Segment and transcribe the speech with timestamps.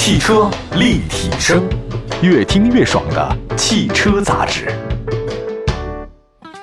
[0.00, 1.64] 汽车立体声，
[2.22, 4.72] 越听越爽的汽车杂志。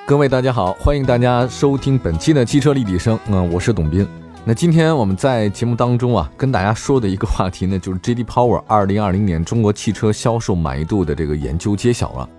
[0.08, 3.20] 各位大家好，欢迎大家收听本期的汽车立体声。
[3.28, 4.08] 嗯，我是董斌。
[4.46, 8.24] 那今天我们在节目当中啊，跟大家说的一个话题呢，就是 J.D.
[8.24, 12.30] Power 二零二零年中国汽车销售满意度的这个研究揭晓了。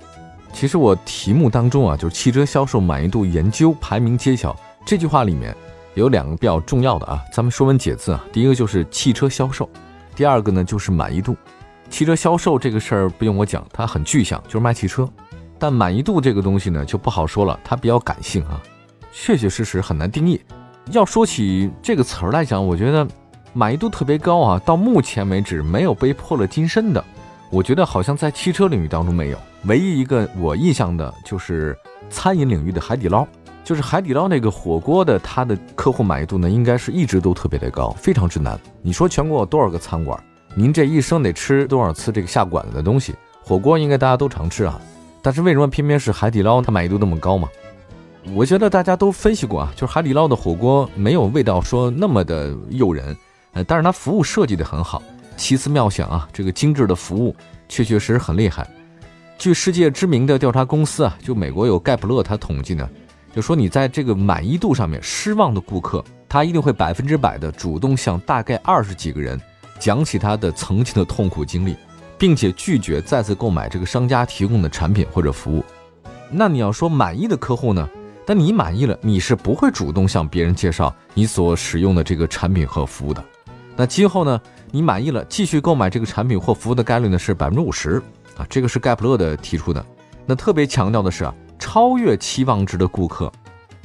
[0.55, 4.57] 其实我题目当中啊，就是汽车销售满意度研究排名揭晓
[4.87, 5.55] 这句话里面
[5.95, 9.69] 有两个比较重要的啊，咱们说文解字啊，第一个就是汽车销售，
[10.17, 11.37] 第二个呢就是满意度。
[11.89, 15.09] 汽车销售这个事儿不用我讲，它很具象，就是卖汽车。
[15.59, 18.61] 但满意度这个东西呢，就不好说了，它比较感性啊，
[19.13, 20.41] 确确实实很难定义。
[20.91, 23.07] 要说起这个词儿来讲，我觉得
[23.53, 27.05] 满意度特别高啊，到目前为止没有被破了金身的，
[27.51, 29.39] 我觉得好像在汽车领域当中没有。
[29.65, 31.77] 唯一一个我印象的就是
[32.09, 33.27] 餐饮领域的海底捞，
[33.67, 38.57] 就是海底捞那个火锅的，它的客户满意度呢，应该是一直都特别的高，非常之难。
[38.81, 40.17] 你说全国有多少个餐馆，
[40.55, 43.13] 您这一生得吃多少次这个下馆子的东西？
[43.43, 44.81] 火锅应该大家都常吃啊，
[45.21, 47.49] 但是为什么偏偏是海底捞它满意度那么高嘛？
[48.37, 53.17] 我觉得大家都分析过啊，就是海底捞的火锅没有味道说那么的诱人，
[53.55, 55.03] 呃，但是它服务设计的很好，
[55.37, 57.35] 奇思妙想啊，这个精致的服务
[57.69, 58.65] 确确实实很厉害。
[59.37, 62.89] 据世界知名的调查公司啊，就美国有盖普勒，他统计呢，
[63.37, 69.39] 就说你在这个满意度上面失望的顾客，他一定会百分之百的主动向大概二十几个人
[69.79, 71.77] 讲起他的曾经的痛苦经历，
[72.17, 75.63] 并且拒绝再次购买这个商家提供的产品或者服务。
[76.31, 77.87] 那你要说满意的客户呢？
[78.25, 83.23] 但你满意了，你是不会主动向别人介绍你所使用的这个产品和服务的。
[83.77, 88.03] 那今后呢，你满意了，继续购买这个产品或服务的概率呢是百分之五十
[88.39, 89.85] 啊，这个是盖普勒的提出的。
[90.25, 93.33] 那特别强调的是啊，超越期望值的顾客，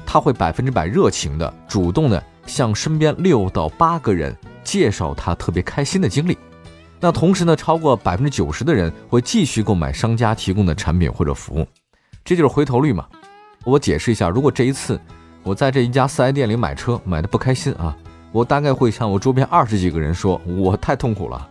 [0.06, 6.38] 他会百分之百热情的主动的向身边六到八个人介绍他特别开心的经历。
[7.00, 11.68] 那同时呢，超过百分之九十的人会继续购买商家提供的产品或者服务，
[12.24, 13.08] 这就是回头率嘛。
[13.64, 15.00] 我解释一下，如果这一次
[15.44, 17.98] 我在这一家四 S 店里买车买的不开心啊，
[18.32, 21.50] 我大概会向我周边二十几个人说，我太痛苦了，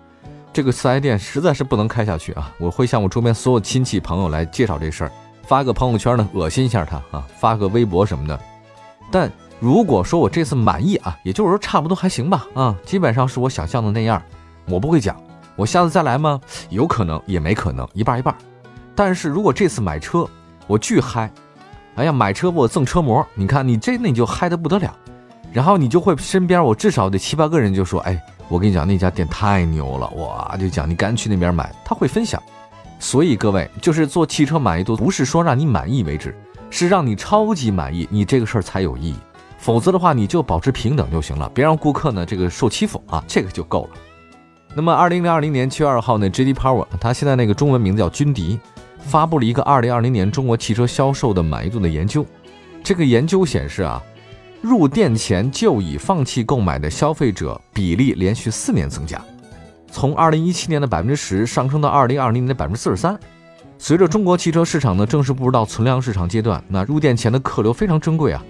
[0.53, 2.53] 这个四 S 店实在是不能开下去啊！
[2.59, 5.12] 我会向我周边所有亲戚朋友来介绍这事儿，
[5.50, 8.38] 发个朋友圈呢，恶心一下他啊，发个微博什么的。
[9.11, 9.28] 但
[9.59, 14.22] 如果说我这次满意啊，也就是说差不多还行吧啊，基本上是我想象的那样，
[14.69, 15.21] 我不会讲，
[15.56, 16.41] 我下次再来吗？
[16.69, 18.33] 有可能，也没可能，一半一半。
[18.94, 20.25] 但是如果这次买车
[20.69, 21.28] 我巨嗨。
[21.97, 24.94] 哎呀，买车我赠车模，你看你这那你就嗨得不得了，
[25.53, 28.16] 然后你就会身边我至少得七八个人就说，哎，
[28.49, 32.41] 我跟你讲那家店太牛了，哇，就讲你赶紧去那边买，他会分享。
[33.00, 36.33] 所以各位就是做汽车满意度，不是说让你满意为止，
[36.71, 39.16] 是让你超级满意，你这个事儿才有意义。
[39.59, 43.99] 否则的话，你就保持平等就行了，别让顾客呢这个受欺负啊，这个就够了。
[44.75, 46.55] 那么二零零二零年七月二号呢，J.D.
[46.55, 48.60] Power，他现在那个中文名字叫君迪。
[49.03, 52.25] 发布了一个二零二零年中国汽车销售的满意度的研究。
[52.84, 54.00] 这个研究显示啊，
[54.60, 59.19] 入店前就已放弃购买的消费者比例连续四年增加，
[59.91, 63.19] 从二零一七年的百分之十上升到二零二零年的百分之四十三。
[63.78, 68.45] 随着中国汽车市场呢正式步入到存量市场阶段，那入店前的客流非常珍贵啊。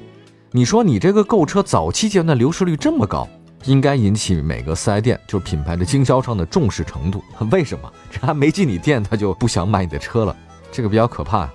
[0.51, 3.29] 你说你这个购车早期阶段的流失率这么高，
[3.65, 7.23] 应该引起每个四 S 店就是品牌的经销商的重视程度。
[7.53, 7.93] 为什么？
[8.11, 10.37] 这还没进你店，他就不想买你的车了。
[10.73, 11.49] 这个比较可怕。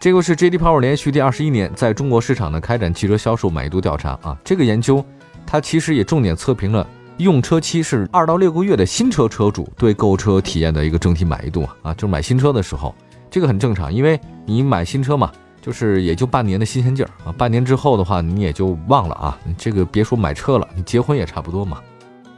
[0.00, 0.56] 这个是 J.D.
[0.56, 4.38] Power 连续第二十一年在中国市场呢开展汽车销售满意度调查啊。
[4.42, 5.04] 这个研究
[5.46, 6.86] 它其实也重点测评了
[7.18, 12.94] 用车期是二到六个月的新车车主对购车体验的一个整体满意度啊啊，就是买新车的时候，
[13.30, 15.32] 这个很正常，因为你买新车嘛，
[15.62, 19.38] 就是也就半年的新鲜劲儿啊，半年之后的话你也就忘了啊。
[19.56, 21.78] 这个别说买车了，你结婚也差不多嘛。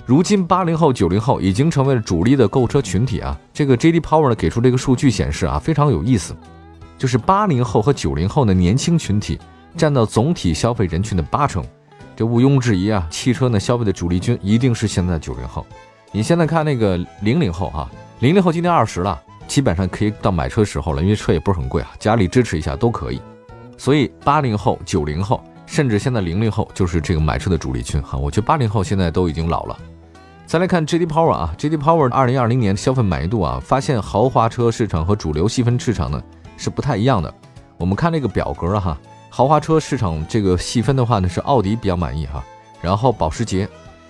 [0.06, 3.36] 如今，八零后、九零后已经成为了主力的购车群体啊。
[3.52, 4.00] 这个 J.D.
[4.00, 6.36] Power 呢给出这个数据显示啊，非常有意思，
[6.96, 9.40] 就是八零后和九零后的年轻群体
[9.76, 11.64] 占到总体消费人群的八成。
[12.18, 15.64] 这毋庸置疑啊，汽车呢消费的主力军一定是现在九零后。
[16.10, 17.88] 你现在看那个零零后哈，
[18.18, 23.22] 零零后今年二十了，基本上可以到买车时候了，因为车也不是很贵啊，家里支持一下都可以。
[23.76, 28.18] 所以八零后、九零后，甚至现在零零后就是这个买车的主力军哈。
[28.18, 29.78] 我觉得八零后现在都已经老了。
[30.44, 31.06] 再来看 J.D.
[31.06, 31.76] Power 啊，J.D.
[31.76, 36.20] Power 二零二零年消费满意度啊，发现豪华车市场和主流细分市场呢
[36.56, 37.32] 是不太一样的。
[37.76, 38.98] 我们看这个表格啊哈，
[39.30, 42.44] 豪华车市场这个细分的话呢是奥迪比较满意哈，
[42.80, 43.68] 然后保时捷，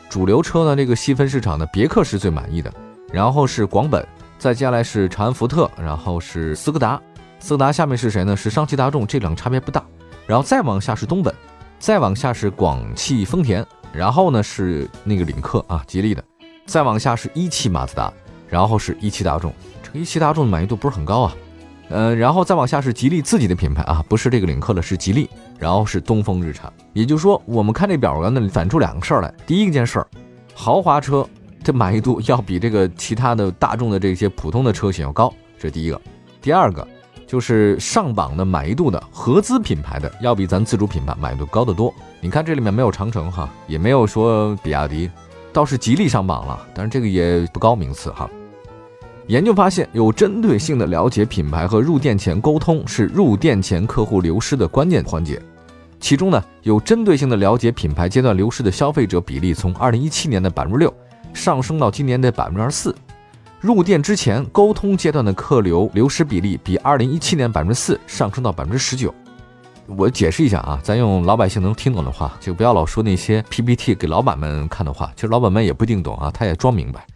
[0.09, 2.73] 主流车呢这个细分市场呢别克是最满意的，
[3.13, 4.07] 然后是广本，
[4.39, 7.01] 再接下来是长安福特，然后是斯柯达，
[7.41, 8.37] 斯柯达下面是谁呢？
[8.37, 9.85] 是上汽大众，这两个差别不大，
[10.27, 11.35] 然后再往下是东本，
[11.79, 16.25] 再往下是广汽丰田，然后呢是那个领克啊，吉利的。
[16.67, 18.13] 再往下是一汽马自达，
[18.47, 19.53] 然后是一汽大众。
[19.83, 21.35] 这个一汽大众的满意度不是很高啊。
[21.89, 25.29] 呃，然后再往下是吉利自己的品牌啊，不是这个领克了，是吉利。
[25.59, 26.73] 然后是东风日产。
[26.93, 29.35] 也就是说，我们看这表格呢，反出两个事儿来。
[29.45, 30.07] 第一件事儿，
[30.55, 31.29] 豪华车
[31.65, 36.01] 这满意度要比这个其他的大众的这些普通的车型要高，这是第一个。
[36.41, 36.87] 第二个
[37.27, 41.93] 就是上榜的满意度的合资品牌的要比咱自主品牌满意度高得多。
[42.21, 45.11] 你看这里面没有长城哈，也没有说比亚迪，
[45.53, 48.31] 倒是吉利上榜了，但是这个也不高名次哈。
[49.29, 55.39] 研究发现，有针对性的了解品牌和入店前沟通是入店前客户流失的关键环节。
[56.01, 60.93] 其中呢，有针对性的了解品牌阶段流失的消费者比例从二零一七年的百分之六
[61.35, 62.97] 上升到今年的百分之二十四。
[63.61, 69.13] 入店之前沟通阶段的客流流失比例比二零一七年百分之四上升到百分之十九。
[69.89, 75.13] 我解释一下啊，咱用老百姓能听懂的话，就不要老说那些 PPT 给老板们看的话。
[75.15, 77.07] 其实老板们也不一定懂啊，他也装明白。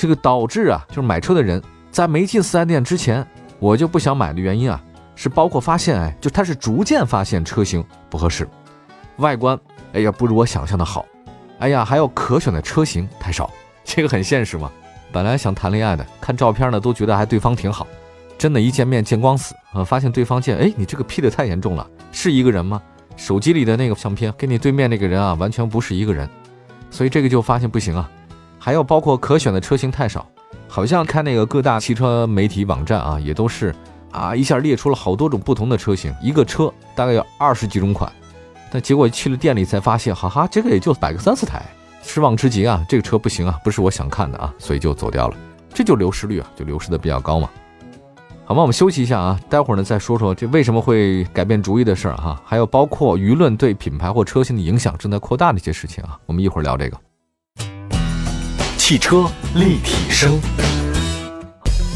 [0.00, 3.22] 这个导致啊，就是买车的人在没进四 S 店之前，
[3.58, 4.82] 我就不想买的原因啊，
[5.14, 8.48] 是包括发现，哎，就他是逐渐发现车型不合适，
[9.18, 9.60] 外观，
[9.92, 11.04] 哎呀，不如我想象的好，
[11.58, 13.50] 哎呀，还有可选的车型太少，
[13.84, 14.72] 这个很现实嘛。
[15.12, 17.86] 本来想谈恋爱的，看照片呢都觉得还对方挺好，
[18.38, 21.86] 真的，一见面见光死啊，发现对方见，哎，你这个 P 的太严重了。
[22.10, 22.80] 是一个人吗？
[23.18, 26.26] 手机里的那个相片跟你对面那个人啊，完全不是一个人，
[26.90, 28.10] 所以这个就发现不行啊。
[28.62, 30.24] 还有包括可选的车型太少，
[30.68, 33.74] 好像看那个各大汽车媒体网站啊，也都是
[34.12, 38.12] 啊一下列出了好多种不同的车型，一个车大概有二十几种款，
[38.70, 41.64] 但结果去了店里才发现，哈哈，这个也就摆个三四台，
[42.02, 45.36] 失望之极啊，这个车不行啊，不是我想看的啊，所以就走掉了，
[45.72, 47.48] 这就流失率啊，就流失的比较高嘛。
[48.44, 56.96] 好吧，我们休息一下啊，待会儿呢再说说这为什么会改变主意的事儿哈，还有包括舆论对品牌或车型的影响正在扩大的一些事情啊，我们一会儿聊这个。
[58.90, 60.36] 汽车立体声，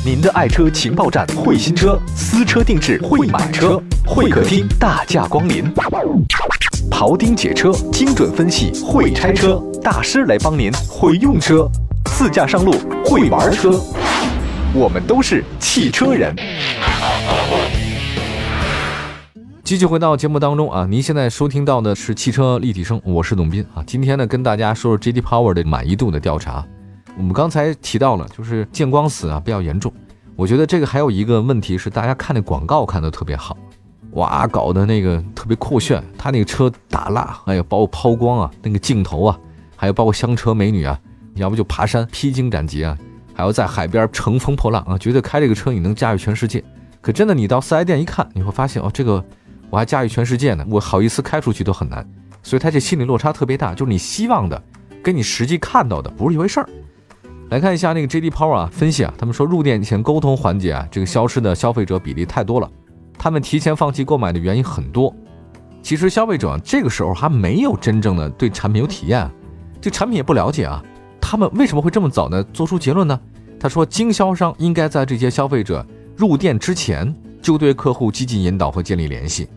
[0.06, 5.64] 您的爱车情报站，会新车，私车定制，会买车，会客厅大驾光临，
[6.88, 11.69] 庖丁解车，精准分析，会拆车大师来帮您，会用车，
[12.12, 12.73] 自驾上路，
[13.05, 13.70] 会玩车。
[14.73, 16.32] 我们都是汽车人。
[19.64, 23.82] 继续回到节目当中啊，您现在收听到的是汽车立体声，我是董斌啊。
[23.85, 26.64] 今天呢，跟大家说说 J D Power 的满意度的调查。
[27.16, 29.93] 我们刚才提到了，就是见光死啊，比较严重。
[30.37, 33.56] 我觉得这个还有一个问题是，大家看那广告看的特别好，
[34.12, 39.38] 哇，搞的那个特别酷炫，他那个车打蜡，哎呀，包括抛光啊，那个镜头啊，
[39.76, 40.99] 还有包括香车美女啊，
[41.37, 42.99] 要不就爬山披荆斩棘啊。
[43.37, 44.96] 还要在海边乘风破浪啊！
[44.96, 46.62] 觉得开这个车你能驾驭全世界，
[47.00, 49.25] 可真的你到四 S 店一看，你会发现哦，这个
[49.70, 52.08] 我还驾驭全世界呢，我好意思开出去都很难。
[52.44, 54.62] 所以他这心理落差特别大，就是你希望的
[55.02, 56.69] 跟你实际看到的不是一回事儿。
[57.50, 62.69] 来看一下那个 JD Power 啊，分析啊，他们说入店前沟通环节啊，这个消失的消费者比例太多了，
[63.19, 65.14] 他们提前放弃购买的原因很多。
[65.82, 69.31] 其实消费者这个时候还没有真正的对产品有体验，
[69.81, 70.82] 对产品也不了解啊。
[71.20, 72.43] 他们为什么会这么早呢？
[72.52, 73.20] 做出结论呢？
[73.61, 75.87] 他说，经销商应该在这些消费者
[76.17, 79.49] 入店之前就对客户积极引导和建立联系，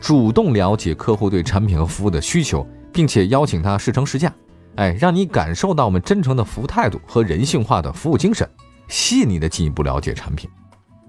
[0.00, 4.32] 主动了解客户对产品和服务的需求，并且邀请他试乘试驾，
[4.76, 8.48] 哎，让你感受到我们真诚的服务态度和人性化的服务精神，
[8.88, 10.48] 吸引你的进一步了解产品。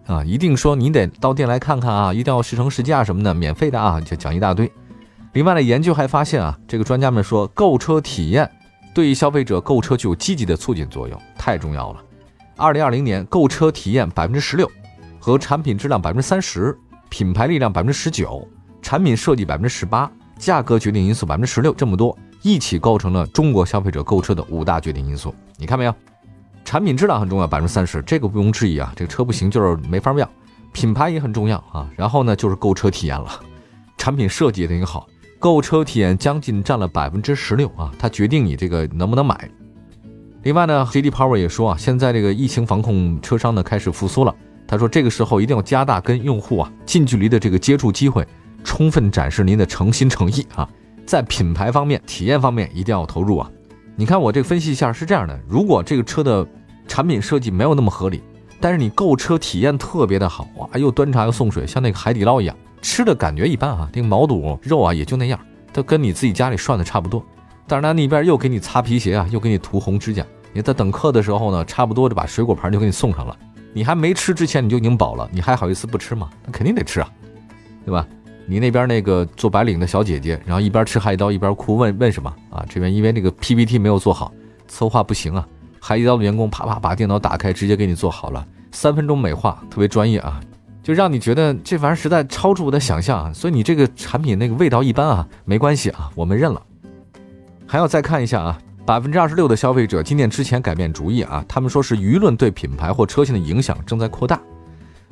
[0.05, 4.71] 啊，一定说你得到店来看看啊，一定要试乘试驾什么的，免费的啊，就讲一大堆。
[5.33, 8.49] 另外呢，研究还发现啊，这个专家们说，购车体验。
[8.93, 12.01] 对消费者购车具有积极的促进作用，太重要了。
[12.55, 14.71] 二零二零年购车体验百分之十六，
[15.19, 16.73] 和产品质量百分之三十，
[17.09, 18.47] 品牌力量百分之十九，
[18.81, 25.33] 产品设计百分之十八，价格决定因素百分之十六，这么多一起构成了中国消费者购车的五大决定因素。
[25.57, 25.93] 你看没有？
[26.63, 28.91] 产品质量很重要，百分之三十，这个毋庸置疑啊。
[28.95, 30.29] 这个车不行就是没法要。
[30.73, 31.89] 品牌也很重要啊。
[31.95, 33.39] 然后呢，就是购车体验了，
[33.97, 35.07] 产品设计也挺好。
[35.37, 39.49] 购车体验将近占了百分之十六啊，它决定你这个能不能买。
[40.41, 44.35] 另外呢，J D Power 也说啊，现在这个疫情防控，车商呢开始复苏了。
[44.67, 48.27] 他说这个时候一定要加大跟用户啊近距离的这个接触机会，
[48.65, 50.67] 充分展示您的诚心诚意啊。
[51.05, 53.49] 在品牌方面、体验方面一定要投入啊。
[53.95, 56.45] 你看我这个分析一下是这样的：如果这个车的
[56.87, 58.21] 产品设计没有那么合理，
[58.59, 62.55] 但是你购车体验特别的好啊，又端茶又送水，像那个海底捞一样。
[62.81, 65.39] 吃的感觉一般啊，那个毛肚肉啊也就那样，
[65.71, 67.23] 它跟你自己家里涮的差不多。
[67.67, 70.25] 但是他那边又给你擦皮鞋啊，又给你涂红指甲。
[70.53, 73.35] 你在等客的时候呢，差不多就把水果盘就给你送上了。
[73.73, 76.29] 你还没吃之前你就已经饱了，你还好意思不吃吗？
[76.45, 77.09] 那肯定得吃啊，
[77.85, 78.07] 对吧？
[78.47, 82.63] 你那边那个做白领的小姐姐，然后一边吃海底捞一边哭，问问什么啊？
[82.69, 84.31] 这边因为那个 PPT 没有做好，
[84.67, 85.47] 策划不行啊，
[85.79, 90.39] 海底捞的员工啪啪把电脑打开，直接给你做好了，三分钟美化，特别专业啊，
[90.83, 93.33] 就让你觉得这玩意儿实在超出我的想象啊。
[93.33, 96.61] 所以你这个产品那个味道一般啊，没关系啊，我们认了。
[97.65, 104.39] 还要再看一下啊，百分之二十六的消费者进店之前改变主意啊，他们说是舆论对品牌或车型的影响正在扩大。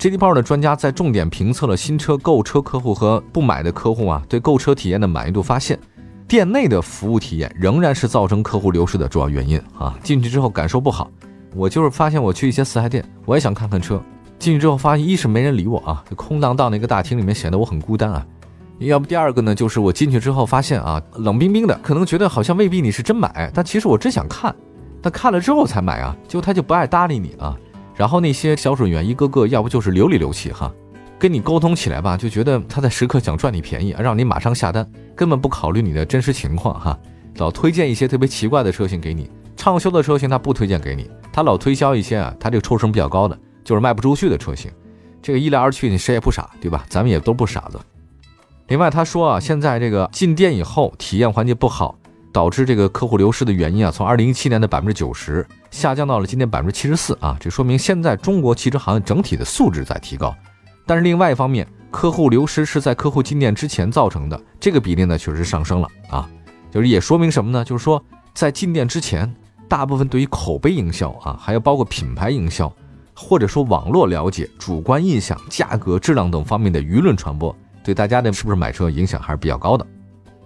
[0.04, 0.18] J.D.
[0.18, 5.80] Power 的专家在重点评测了新车购车客户和不买的客户啊对购车体验的满意度，发现
[6.28, 9.98] 店内的服务体验仍然是造成客户流失的主要原因啊。
[10.04, 11.10] 进去之后感受不好，
[11.56, 13.98] 我就是发现我去一些四 S 店，我也想看看车，
[14.38, 18.28] 进去之后发现一是没人理我啊，空荡荡的一个大厅里面显得我很孤单啊。
[18.80, 24.54] 要不第二个呢，就是我进去之后发现啊，冷冰冰的，可能觉得好像未必你是真买，但其实我真想看，
[25.02, 27.58] 但看了之后才买啊，就他就不爱搭理你啊。
[27.96, 30.72] 然后那些销售人员一个个要不就是流里流气哈，
[31.20, 36.98] 跟你沟通起来吧，就觉得他在时刻想赚你便宜，让你马上下单，根本不考虑你的真实情况哈，
[37.38, 44.72] 老推荐一些特别奇怪的车型给你，畅销的车型他不推荐给你，他老推销一些啊，他这个抽成比较高的，就是卖不出去的车型，
[45.22, 46.84] 这个一来二去你谁也不傻对吧？
[46.90, 47.80] 咱们也都不傻子。
[48.68, 51.96] 另外他说啊，现在这个进店以后体验环节不好。
[52.34, 60.36] 导致这个客户流失的原因啊，从二零一七年的百分之九十下降到了今年百分之七十四啊，这说明现在中国汽车行业整体的素质在提高。
[60.86, 66.28] 但是另外一方面，客户流失是在客户进店之前造成的，这个比例呢确实上升了啊，
[66.72, 67.64] 就是也说明什么呢？
[67.64, 69.32] 就是说在进店之前，
[69.70, 72.74] 大部分对于口碑营销啊，还有包括品牌营销，
[73.16, 79.86] 或者说网络了解、主观印象、价格、质量等方面的舆论传播，对大家的是不是买车影响还是比较高的。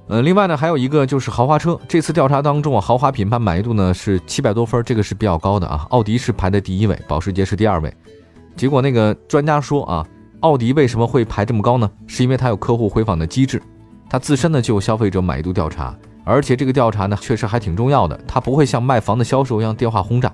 [0.09, 1.77] 呃，另外呢，还有一个就是豪华车。
[1.87, 5.85] 这次调查当中啊，豪华品牌满意度呢是七百多分，这个是比较高的啊。
[5.89, 7.93] 奥迪是排在第一位，保时捷是第二位。
[8.55, 10.07] 结果那个专家说啊，
[10.39, 11.91] 奥迪为什么会排这么高呢？
[12.07, 13.61] 是因为它有客户回访的机制，
[14.09, 20.33] 它自身呢就有消费者满意度调查，而且这个调查呢确实还挺重要的，它不会像卖房的销售一样电话轰炸。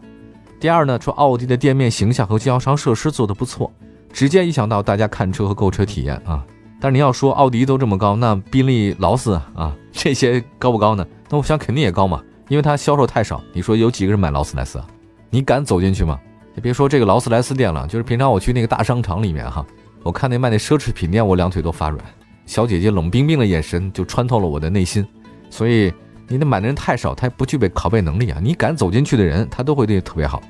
[0.60, 3.72] 第二呢，说奥迪的店面形象和经销商设施做得不错，
[4.13, 6.46] 直接影响到大家看车和购车体验啊。
[6.84, 11.08] 但是你要说奥迪都这么高，那宾利、劳斯啊 这些高不高呢？
[11.30, 13.42] 那我想肯定也高嘛，因为它销售太少。
[13.54, 14.86] 你说有几个人买劳斯莱斯啊？
[15.30, 16.20] 你敢走进去吗？
[16.54, 19.66] 你别说这个劳斯莱斯店了，就是平常我去那个大商场里面哈，
[20.04, 22.04] 我看那卖那奢侈品店，我两腿都发软。
[22.46, 25.08] 小姐姐冷冰冰的眼神就穿透了我的内心。
[25.50, 25.90] 所以
[26.28, 28.40] 你的买的人太少，他不具备拷贝能力啊。
[28.44, 30.44] 你敢走进去的人，他都会对你特别好。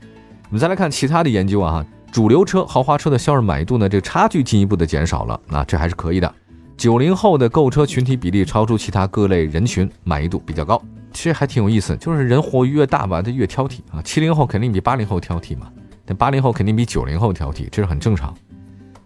[0.00, 1.84] 我们再来看其他的研究啊。
[2.14, 3.88] 主流车、豪华车的销售满意度呢？
[3.88, 6.32] 这个差距进一步的减少了啊，这还是可以的。
[6.76, 10.80] 九零后的购车群体比例超出其他各类人群，满意度比较高。
[11.12, 14.00] 其实还挺有意思，就是人活越大吧，他越挑剔啊。
[14.02, 15.66] 七零后肯定比八零后挑剔嘛，
[16.06, 18.32] 那八零后肯定比九零后挑剔，这是很正常。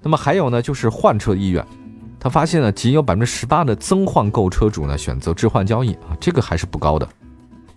[0.02, 1.64] 那么还有呢，就是换车意愿，
[2.20, 7.08] 他发现呢，仅有百分之十八的增换购车主呢选择置换交易啊，这个还是不高的。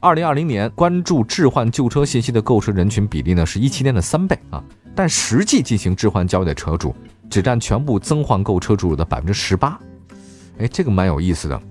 [0.02, 4.62] 二零二零年关注置换旧车信息的购车人群比例呢，是一七年的三倍啊。
[4.96, 6.94] 但实际进行置换交易的车主
[7.30, 9.80] 只占全部增换购车主的百分之十八，
[10.58, 11.62] 哎，这个蛮有意思的。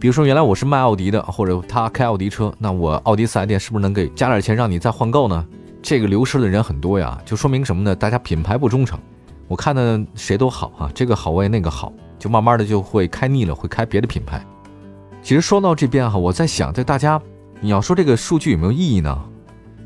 [0.00, 5.46] 比如说，原来我是卖奥迪的，或者他开奥迪车，那我奥迪四 S 店是不是能给加点钱让你再换购呢？
[5.82, 7.94] 这个流失的人很多呀，就说明什么呢？
[7.94, 8.98] 大家品牌不忠诚。
[9.46, 14.44] 我看的谁都好啊，这个好我也那个好，就慢慢的就会开腻了，会开别的品牌。
[15.22, 17.20] 其实说到这边哈，我在想，这大家
[17.60, 19.22] 你要说这个数据有没有意义呢？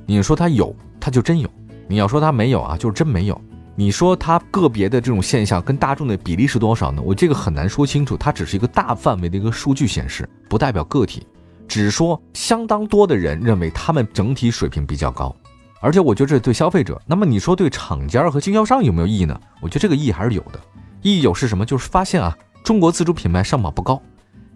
[0.06, 1.48] 你说它有，它就真有。
[1.88, 3.40] 你要说它没有啊，就是真没有。
[3.74, 7.00] 你说它个别的这种现象跟大众的比例是多少呢？
[7.04, 8.16] 我这个很难说清楚。
[8.16, 11.26] 它只是一个大范围的一个数据显示，不代表个体，
[11.66, 15.34] 只说相当多的人认为他们整体水平比较高。
[15.80, 19.40] 而且我觉得这对消费者，那么你说对厂家和经销商有没有意义呢？
[19.60, 20.60] 我觉得这个意义还是有的。
[21.02, 21.64] 意义有是什么？
[21.64, 24.02] 就是发现啊，中国自主品牌上榜不高，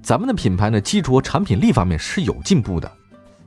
[0.02, 2.90] 咱们的品牌呢，基础和产品力方面是有进步的。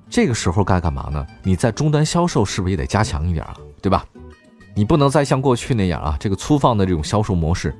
[0.09, 1.27] 这个时候该干嘛呢？
[1.43, 3.57] 你在终端销售是不是也得加强一点啊？
[3.85, 4.03] 对吧？
[4.73, 7.71] 你不能再像过去那样啊，这个粗放的这种销售模式。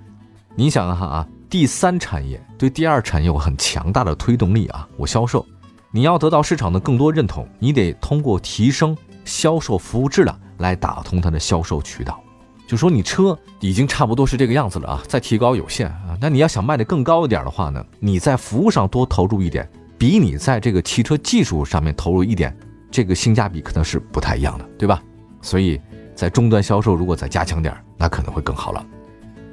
[0.53, 4.87] 你想哈啊，第三产业对第二产业有很强大的推动力啊。
[4.97, 5.43] 我销售，
[5.89, 12.21] 你要得到市场的更多认同，你得通过提升销售服务质量来打通它的销售渠道。
[12.67, 16.15] 就说你车已经差不多是这个样子了啊，再提高有限啊。
[16.21, 22.55] 那你要想卖得更高一点的话呢，你在服务上多投入一点，比你在这个汽车技术上面投入一点，
[22.91, 25.01] 这个性价比可能是不太一样的，对吧？
[25.45, 25.79] 所以。
[26.17, 28.81] 在终端销售，如果再加强点那可能会更好了，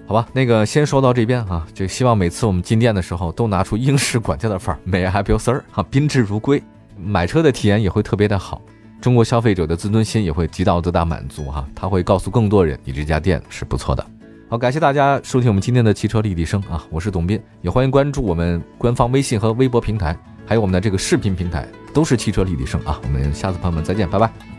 [0.06, 0.24] 好吧？
[0.32, 5.60] 那个先说到这边啊，就希望每次我们进店的时候都拿出英式管家的范儿，May I help you, sir？
[5.72, 6.62] 哈，宾至如归，
[6.96, 8.62] 买车的体验也会特别的好，
[9.00, 14.06] 中国消费者的自尊心也会极大得到满足哈，他会告诉更多人你这家店是不错的。
[14.48, 23.00] 好，感谢大家收听我们今天的汽车立体声啊，我是董斌，也欢迎关注我们官方微信和微博平台，还有我们的这个视频平台，都是汽车立体声啊。
[23.02, 24.51] 我们下次朋友们再见，拜拜。